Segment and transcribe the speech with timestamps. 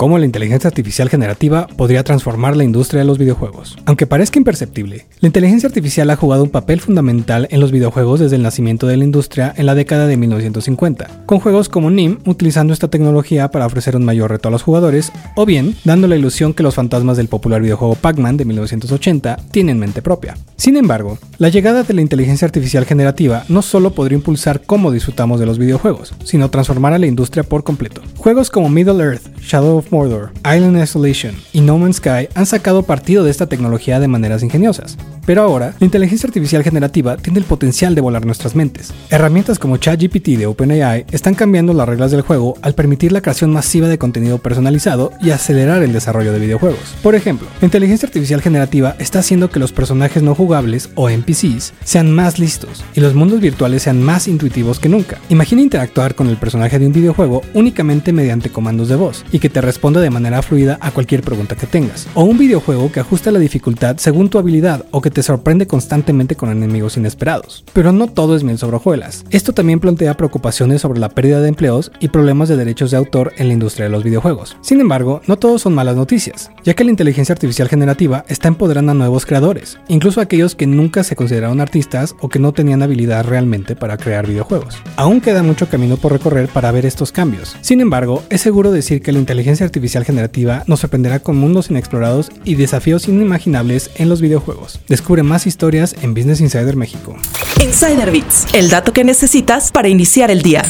[0.00, 3.76] cómo la inteligencia artificial generativa podría transformar la industria de los videojuegos.
[3.84, 8.36] Aunque parezca imperceptible, la inteligencia artificial ha jugado un papel fundamental en los videojuegos desde
[8.36, 12.72] el nacimiento de la industria en la década de 1950, con juegos como NIM utilizando
[12.72, 16.54] esta tecnología para ofrecer un mayor reto a los jugadores, o bien dando la ilusión
[16.54, 20.38] que los fantasmas del popular videojuego Pac-Man de 1980 tienen mente propia.
[20.56, 25.40] Sin embargo, la llegada de la inteligencia artificial generativa no solo podría impulsar cómo disfrutamos
[25.40, 28.00] de los videojuegos, sino transformar a la industria por completo.
[28.16, 32.82] Juegos como Middle Earth, Shadow of Mordor, Island Isolation y No Man's Sky han sacado
[32.82, 34.96] partido de esta tecnología de maneras ingeniosas.
[35.26, 38.92] Pero ahora, la inteligencia artificial generativa tiene el potencial de volar nuestras mentes.
[39.10, 43.52] Herramientas como ChatGPT de OpenAI están cambiando las reglas del juego al permitir la creación
[43.52, 46.96] masiva de contenido personalizado y acelerar el desarrollo de videojuegos.
[47.02, 51.74] Por ejemplo, la inteligencia artificial generativa está haciendo que los personajes no jugables o NPCs
[51.84, 55.18] sean más listos y los mundos virtuales sean más intuitivos que nunca.
[55.28, 59.50] Imagina interactuar con el personaje de un videojuego únicamente mediante comandos de voz y que
[59.50, 62.08] te responda de manera fluida a cualquier pregunta que tengas.
[62.14, 66.36] O un videojuego que ajusta la dificultad según tu habilidad o que te sorprende constantemente
[66.36, 67.64] con enemigos inesperados.
[67.72, 69.24] Pero no todo es miel sobre hojuelas.
[69.30, 73.32] Esto también plantea preocupaciones sobre la pérdida de empleos y problemas de derechos de autor
[73.36, 74.56] en la industria de los videojuegos.
[74.60, 78.92] Sin embargo, no todos son malas noticias, ya que la inteligencia artificial generativa está empoderando
[78.92, 83.24] a nuevos creadores, incluso aquellos que nunca se consideraron artistas o que no tenían habilidad
[83.24, 84.76] realmente para crear videojuegos.
[84.96, 87.56] Aún queda mucho camino por recorrer para ver estos cambios.
[87.60, 92.30] Sin embargo, es seguro decir que la inteligencia artificial generativa nos sorprenderá con mundos inexplorados
[92.44, 94.80] y desafíos inimaginables en los videojuegos.
[94.88, 97.14] Descubre más historias en Business Insider México.
[97.62, 100.64] Insider Bits, el dato que necesitas para iniciar el día.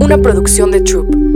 [0.00, 1.27] Una producción de Troop.